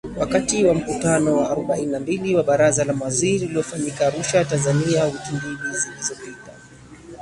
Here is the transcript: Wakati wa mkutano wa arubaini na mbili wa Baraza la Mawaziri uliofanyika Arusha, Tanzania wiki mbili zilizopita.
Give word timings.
Wakati 0.17 0.65
wa 0.65 0.73
mkutano 0.73 1.37
wa 1.37 1.51
arubaini 1.51 1.91
na 1.91 1.99
mbili 1.99 2.35
wa 2.35 2.43
Baraza 2.43 2.83
la 2.85 2.93
Mawaziri 2.93 3.45
uliofanyika 3.45 4.07
Arusha, 4.07 4.45
Tanzania 4.45 5.03
wiki 5.05 5.31
mbili 5.33 5.73
zilizopita. 5.79 6.51